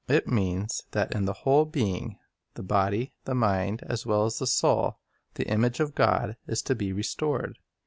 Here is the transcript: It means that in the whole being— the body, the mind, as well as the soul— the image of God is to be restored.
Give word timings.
It 0.07 0.27
means 0.27 0.81
that 0.93 1.13
in 1.13 1.25
the 1.25 1.33
whole 1.45 1.63
being— 1.63 2.17
the 2.55 2.63
body, 2.63 3.13
the 3.25 3.35
mind, 3.35 3.83
as 3.87 4.03
well 4.03 4.25
as 4.25 4.39
the 4.39 4.47
soul— 4.47 4.97
the 5.35 5.47
image 5.47 5.79
of 5.79 5.93
God 5.93 6.37
is 6.47 6.63
to 6.63 6.73
be 6.73 6.91
restored. 6.91 7.59